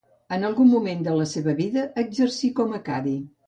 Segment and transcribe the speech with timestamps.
[0.37, 3.19] En algun moment de la seva vida, exercí com a cadi.